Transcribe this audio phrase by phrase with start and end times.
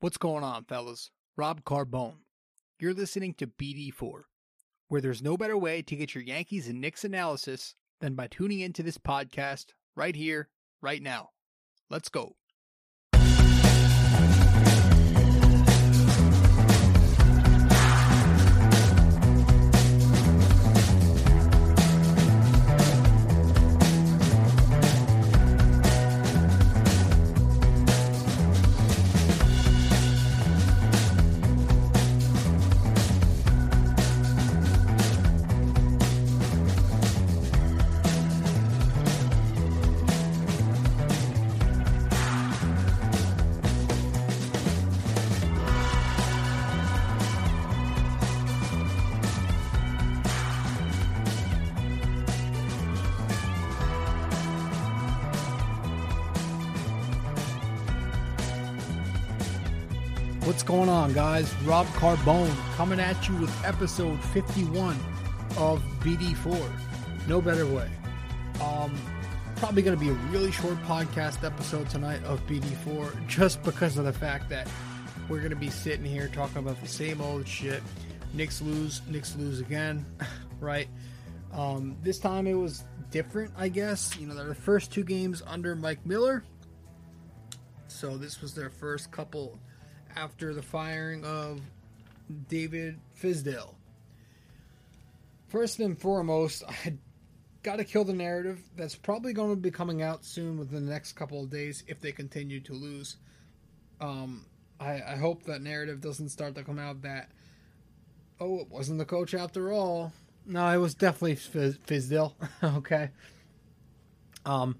[0.00, 1.10] What's going on, fellas?
[1.36, 2.18] Rob Carbone.
[2.78, 4.22] You're listening to BD4,
[4.86, 8.60] where there's no better way to get your Yankees and Knicks analysis than by tuning
[8.60, 10.50] into this podcast right here,
[10.80, 11.30] right now.
[11.90, 12.36] Let's go.
[60.68, 61.50] Going on, guys?
[61.62, 65.00] Rob Carbone coming at you with episode 51
[65.56, 66.70] of BD4.
[67.26, 67.90] No better way.
[68.62, 68.94] Um,
[69.56, 74.04] probably going to be a really short podcast episode tonight of BD4 just because of
[74.04, 74.68] the fact that
[75.30, 77.82] we're going to be sitting here talking about the same old shit.
[78.34, 80.04] Knicks lose, Knicks lose again,
[80.60, 80.88] right?
[81.50, 84.18] Um, this time it was different, I guess.
[84.18, 86.44] You know, they're the first two games under Mike Miller.
[87.86, 89.58] So this was their first couple
[90.16, 91.60] after the firing of
[92.48, 93.74] David Fizdale.
[95.48, 96.94] First and foremost, I
[97.62, 100.92] got to kill the narrative that's probably going to be coming out soon within the
[100.92, 103.16] next couple of days if they continue to lose.
[104.00, 104.44] Um,
[104.80, 107.30] I, I hope that narrative doesn't start to come out that,
[108.40, 110.12] oh, it wasn't the coach after all.
[110.46, 112.32] No, it was definitely Fiz- Fizdale.
[112.62, 113.10] okay.
[114.46, 114.76] Um,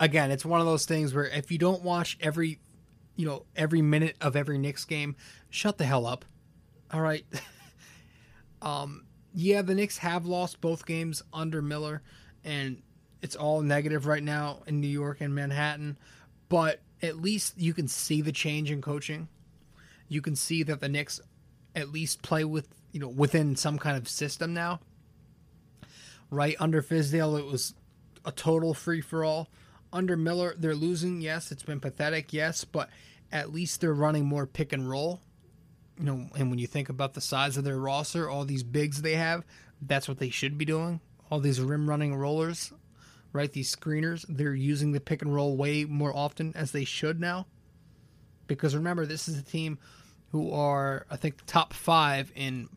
[0.00, 2.58] again, it's one of those things where if you don't watch every
[3.16, 5.16] you know, every minute of every Knicks game,
[5.50, 6.24] shut the hell up.
[6.92, 7.24] All right.
[8.62, 12.02] um, yeah, the Knicks have lost both games under Miller,
[12.44, 12.82] and
[13.22, 15.98] it's all negative right now in New York and Manhattan.
[16.48, 19.28] But at least you can see the change in coaching.
[20.08, 21.20] You can see that the Knicks
[21.74, 24.80] at least play with you know within some kind of system now.
[26.30, 27.74] Right under Fizdale, it was
[28.24, 29.48] a total free for all
[29.92, 31.20] under Miller, they're losing.
[31.20, 32.32] Yes, it's been pathetic.
[32.32, 32.90] Yes, but
[33.32, 35.20] at least they're running more pick and roll.
[35.98, 39.02] You know, and when you think about the size of their roster, all these bigs
[39.02, 39.44] they have,
[39.80, 41.00] that's what they should be doing.
[41.30, 42.72] All these rim running rollers,
[43.32, 43.50] right?
[43.50, 47.46] These screeners, they're using the pick and roll way more often as they should now.
[48.46, 49.78] Because remember, this is a team
[50.32, 52.68] who are, I think, top five in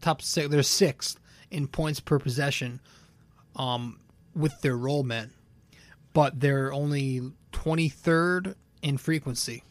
[0.00, 0.48] top six.
[0.48, 1.18] They're sixth
[1.50, 2.80] in points per possession,
[3.56, 3.98] um,
[4.34, 5.32] with their roll men
[6.12, 9.62] but they're only 23rd in frequency.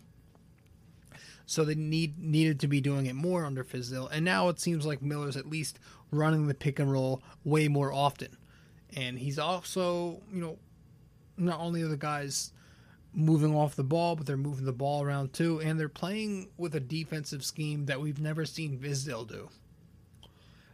[1.46, 4.86] So they need needed to be doing it more under Fizdale, and now it seems
[4.86, 5.80] like Miller's at least
[6.12, 8.38] running the pick and roll way more often,
[8.96, 10.60] and he's also you know
[11.38, 12.52] not only are the guys
[13.14, 16.76] moving off the ball, but they're moving the ball around too, and they're playing with
[16.76, 19.50] a defensive scheme that we've never seen Fizdale do.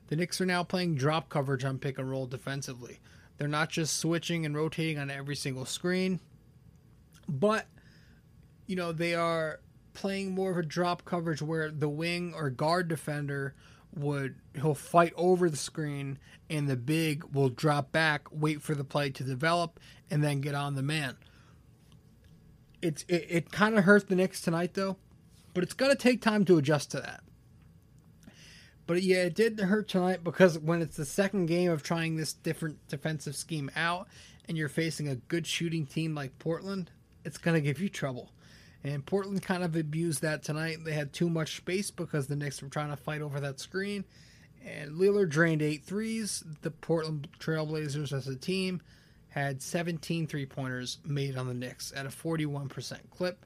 [0.07, 2.99] The Knicks are now playing drop coverage on pick and roll defensively.
[3.38, 6.19] They're not just switching and rotating on every single screen,
[7.28, 7.68] but
[8.68, 9.59] you know, they are
[9.94, 13.56] playing more of a drop coverage where the wing or guard defender
[13.95, 16.19] would he'll fight over the screen
[16.50, 19.79] and the big will drop back, wait for the play to develop
[20.12, 21.16] and then get on the man.
[22.81, 24.97] It's it, it kind of hurt the Knicks tonight though,
[25.53, 27.22] but it's to take time to adjust to that.
[28.88, 32.34] But yeah, it did hurt tonight because when it's the second game of trying this
[32.34, 34.07] different defensive scheme out
[34.47, 36.91] and you're facing a good shooting team like Portland,
[37.24, 38.31] it's going to give you trouble.
[38.84, 40.84] And Portland kind of abused that tonight.
[40.84, 44.06] They had too much space because the Knicks were trying to fight over that screen.
[44.63, 46.44] And Lillard drained eight threes.
[46.62, 48.81] The Portland Trailblazers as a team
[49.29, 53.44] had 17 three pointers made on the Knicks at a 41% clip.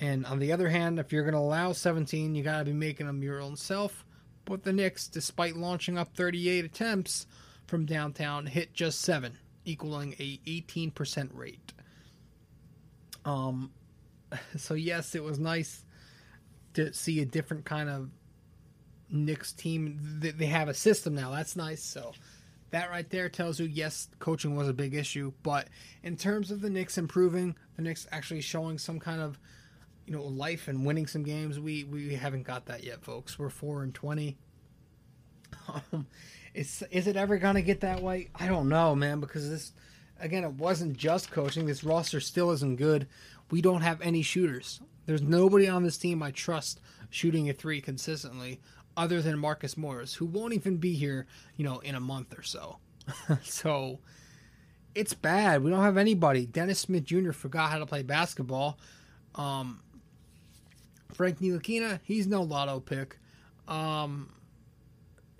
[0.00, 2.72] And on the other hand, if you're going to allow 17, you got to be
[2.72, 4.05] making them your own self.
[4.46, 7.26] But the Knicks, despite launching up 38 attempts
[7.66, 11.72] from downtown, hit just seven, equaling a 18% rate.
[13.26, 13.72] Um,
[14.56, 15.84] so yes, it was nice
[16.74, 18.08] to see a different kind of
[19.10, 19.98] Knicks team.
[20.20, 21.32] They have a system now.
[21.32, 21.82] That's nice.
[21.82, 22.12] So
[22.70, 25.32] that right there tells you yes, coaching was a big issue.
[25.42, 25.68] But
[26.02, 29.38] in terms of the Knicks improving, the Knicks actually showing some kind of
[30.06, 31.58] you know life and winning some games.
[31.58, 33.38] We we haven't got that yet, folks.
[33.38, 34.36] We're four and twenty.
[35.92, 36.06] Um,
[36.54, 38.28] is is it ever gonna get that way?
[38.34, 39.20] I don't know, man.
[39.20, 39.72] Because this
[40.20, 41.66] again, it wasn't just coaching.
[41.66, 43.06] This roster still isn't good.
[43.50, 44.80] We don't have any shooters.
[45.06, 46.80] There's nobody on this team I trust
[47.10, 48.60] shooting a three consistently
[48.96, 51.26] other than Marcus Morris, who won't even be here,
[51.56, 52.78] you know, in a month or so.
[53.42, 54.00] so
[54.94, 55.62] it's bad.
[55.62, 56.46] We don't have anybody.
[56.46, 57.32] Dennis Smith Jr.
[57.32, 58.78] forgot how to play basketball.
[59.34, 59.80] Um,
[61.16, 63.18] Frank Ntilikina, he's no lotto pick.
[63.66, 64.30] Um,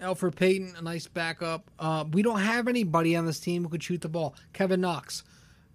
[0.00, 1.70] Elfrid Payton, a nice backup.
[1.78, 4.34] Uh, we don't have anybody on this team who could shoot the ball.
[4.52, 5.22] Kevin Knox,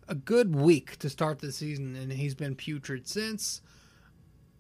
[0.08, 3.62] a good week to start the season, and he's been putrid since.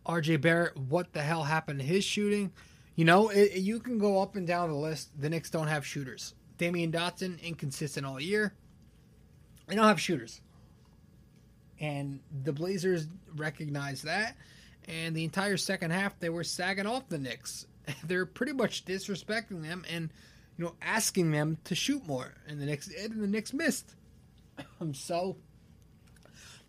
[0.06, 2.52] RJ Barrett, what the hell happened to his shooting?
[2.96, 5.10] You know, it, you can go up and down the list.
[5.20, 6.34] The Knicks don't have shooters.
[6.58, 8.54] Damyean Dotson, inconsistent all year.
[9.68, 10.42] They don't have shooters.
[11.80, 14.36] And the Blazers recognize that.
[14.88, 17.68] And the entire second half, they were sagging off the Knicks.
[18.04, 20.12] They're pretty much disrespecting them and,
[20.58, 22.34] you know, asking them to shoot more.
[22.48, 23.96] And the Knicks and the Knicks missed.
[24.94, 25.38] so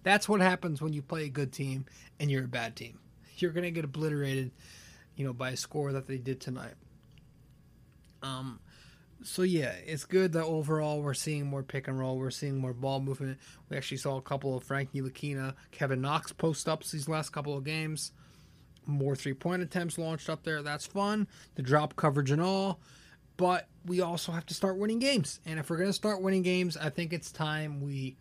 [0.03, 1.87] that's what happens when you play a good team
[2.20, 2.99] and you're a bad team.
[3.38, 4.53] You're going to get obliterated,
[5.17, 6.75] you know, by a score that they did tonight.
[8.23, 8.61] Um,
[9.25, 12.19] so yeah, it's good that overall we're seeing more pick and roll.
[12.19, 13.39] We're seeing more ball movement.
[13.69, 17.57] We actually saw a couple of Frankie Ntilikina, Kevin Knox post ups these last couple
[17.57, 18.13] of games.
[18.87, 20.63] More three point attempts launched up there.
[20.63, 21.29] That's fun.
[21.55, 22.81] The drop coverage and all.
[23.37, 25.41] But we also have to start winning games.
[25.47, 28.17] And if we're going to start winning games, I think it's time we,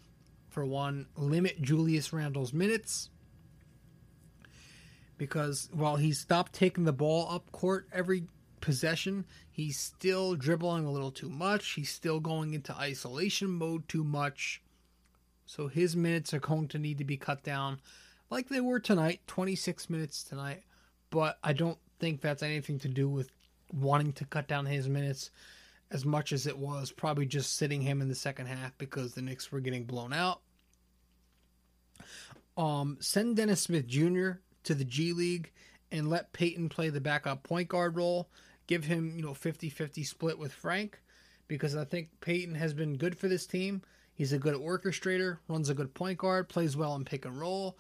[0.50, 3.10] for one, limit Julius Randle's minutes.
[5.18, 8.24] Because while he stopped taking the ball up court every
[8.62, 11.72] possession, he's still dribbling a little too much.
[11.72, 14.62] He's still going into isolation mode too much.
[15.46, 17.80] So his minutes are going to need to be cut down
[18.30, 20.64] like they were tonight, 26 minutes tonight.
[21.10, 23.30] But I don't think that's anything to do with
[23.74, 25.32] wanting to cut down his minutes
[25.92, 29.22] as much as it was probably just sitting him in the second half because the
[29.22, 30.42] Knicks were getting blown out.
[32.58, 34.32] Um, send Dennis Smith Jr.
[34.64, 35.52] to the G League
[35.92, 38.30] and let Payton play the backup point guard role
[38.72, 41.02] give him, you know, 50-50 split with Frank
[41.50, 43.82] because I think Payton has been good for this team.
[44.14, 47.78] He's a good orchestrator, runs a good point guard, plays well in pick and roll,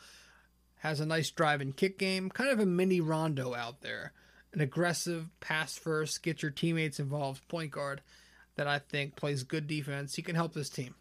[0.80, 4.12] has a nice drive and kick game, kind of a mini Rondo out there.
[4.52, 8.02] An aggressive pass first, get your teammates involved point guard
[8.58, 10.16] that I think plays good defense.
[10.16, 10.96] He can help this team.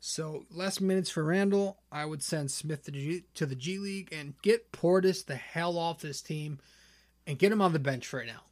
[0.00, 1.76] So less minutes for Randle.
[1.92, 5.78] I would send Smith to, G, to the G League and get Portis the hell
[5.78, 6.58] off this team
[7.26, 8.42] and get him on the bench right now.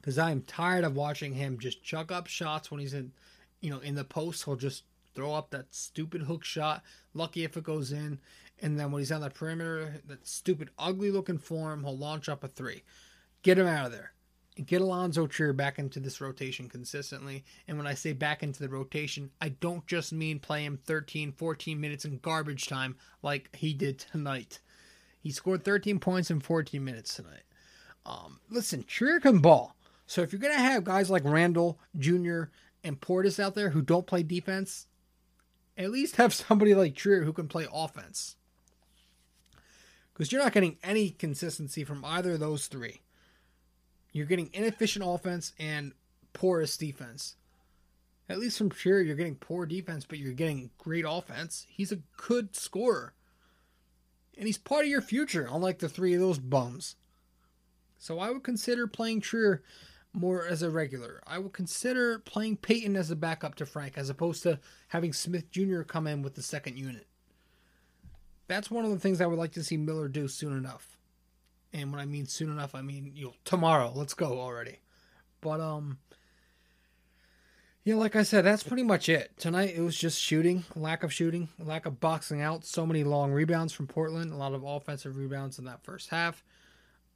[0.00, 3.12] Because I am tired of watching him just chuck up shots when he's in,
[3.60, 4.44] you know, in the post.
[4.44, 4.84] He'll just
[5.14, 6.82] throw up that stupid hook shot.
[7.14, 8.18] Lucky if it goes in.
[8.60, 12.44] And then when he's on the perimeter, that stupid, ugly looking form, he'll launch up
[12.44, 12.82] a three.
[13.42, 14.12] Get him out of there.
[14.56, 17.44] And get Alonzo Trier back into this rotation consistently.
[17.66, 21.32] And when I say back into the rotation, I don't just mean play him 13,
[21.32, 24.60] 14 minutes in garbage time like he did tonight.
[25.20, 27.42] He scored 13 points in 14 minutes tonight.
[28.06, 29.74] Um, listen, Trier can ball.
[30.06, 32.44] So if you're going to have guys like Randle Jr.
[32.82, 34.86] and Portis out there who don't play defense,
[35.76, 38.36] at least have somebody like Trier who can play offense.
[40.12, 43.00] Because you're not getting any consistency from either of those three.
[44.12, 45.92] You're getting inefficient offense and
[46.32, 47.34] porous defense.
[48.28, 51.66] At least from Trier, you're getting poor defense, but you're getting great offense.
[51.68, 53.12] He's a good scorer.
[54.36, 56.96] And he's part of your future, unlike the three of those bums.
[58.04, 59.62] So I would consider playing Trier
[60.12, 61.22] more as a regular.
[61.26, 65.50] I would consider playing Payton as a backup to Frank as opposed to having Smith
[65.50, 65.84] Jr.
[65.84, 67.06] come in with the second unit.
[68.46, 70.98] That's one of the things I would like to see Miller do soon enough.
[71.72, 73.90] And when I mean soon enough, I mean you know, tomorrow.
[73.94, 74.80] Let's go already.
[75.40, 75.96] But um
[77.84, 79.32] yeah, like I said, that's pretty much it.
[79.38, 83.32] Tonight it was just shooting, lack of shooting, lack of boxing out, so many long
[83.32, 86.44] rebounds from Portland, a lot of offensive rebounds in that first half.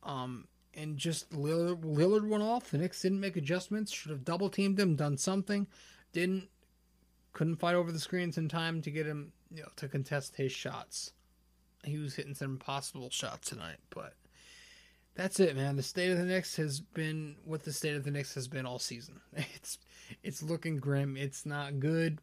[0.02, 0.46] Um
[0.78, 2.70] and just Lillard, Lillard went off.
[2.70, 3.92] The Knicks didn't make adjustments.
[3.92, 5.66] Should have double teamed him, done something.
[6.12, 6.48] Didn't.
[7.32, 10.50] Couldn't fight over the screens in time to get him, you know, to contest his
[10.50, 11.12] shots.
[11.84, 14.14] He was hitting some impossible shots tonight, but
[15.14, 15.76] that's it, man.
[15.76, 18.66] The state of the Knicks has been what the state of the Knicks has been
[18.66, 19.20] all season.
[19.54, 19.78] It's
[20.22, 21.16] it's looking grim.
[21.16, 22.18] It's not good.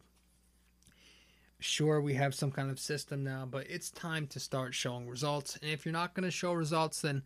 [1.58, 5.56] Sure, we have some kind of system now, but it's time to start showing results.
[5.62, 7.22] And if you're not going to show results, then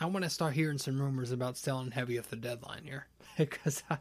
[0.00, 3.06] I want to start hearing some rumors about selling heavy at the deadline here
[3.38, 3.98] because I,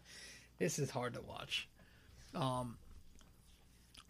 [0.58, 1.68] this is hard to watch.
[2.34, 2.78] Um,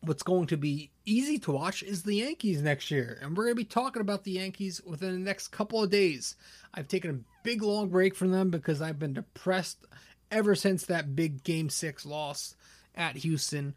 [0.01, 3.55] what's going to be easy to watch is the Yankees next year, and we're going
[3.55, 6.35] to be talking about the Yankees within the next couple of days.
[6.75, 9.85] I've taken a big long break from them because I've been depressed
[10.29, 12.55] ever since that big Game Six loss
[12.93, 13.73] at Houston,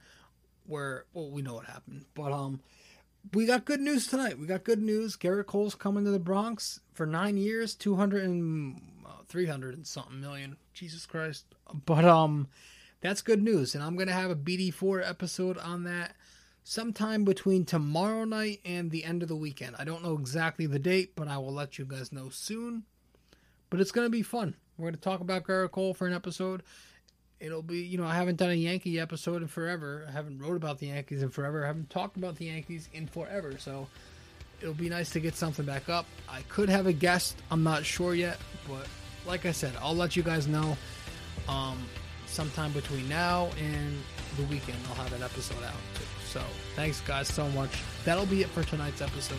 [0.66, 2.60] where well we know what happened, but um
[3.32, 4.38] we got good news tonight.
[4.38, 5.16] We got good news.
[5.16, 10.20] Gerrit Cole's coming to the Bronx for nine years, 200 and uh, 300 and something
[10.20, 10.56] million.
[10.74, 11.46] Jesus Christ.
[11.86, 12.48] But, um,
[13.02, 13.74] that's good news.
[13.74, 16.14] And I'm going to have a BD4 episode on that
[16.64, 19.76] sometime between tomorrow night and the end of the weekend.
[19.78, 22.84] I don't know exactly the date, but I will let you guys know soon.
[23.68, 24.54] But it's going to be fun.
[24.78, 26.62] We're going to talk about Garrett Cole for an episode
[27.42, 30.06] it'll be you know I haven't done a Yankee episode in forever.
[30.08, 31.64] I haven't wrote about the Yankees in forever.
[31.64, 33.54] I haven't talked about the Yankees in forever.
[33.58, 33.88] So
[34.60, 36.06] it'll be nice to get something back up.
[36.28, 37.42] I could have a guest.
[37.50, 38.86] I'm not sure yet, but
[39.26, 40.76] like I said, I'll let you guys know.
[41.48, 41.78] Um,
[42.26, 43.98] sometime between now and
[44.36, 46.04] the weekend, I'll have an episode out too.
[46.26, 46.40] So
[46.76, 47.70] thanks guys so much.
[48.04, 49.36] That'll be it for tonight's episode.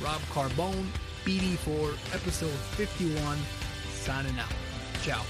[0.00, 0.86] Rob Carbone,
[1.24, 3.38] BD4, episode 51,
[3.92, 4.52] signing out.
[5.02, 5.22] Ciao.